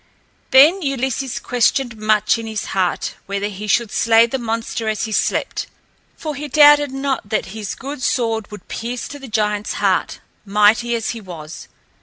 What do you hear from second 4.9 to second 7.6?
he slept, for he doubted not that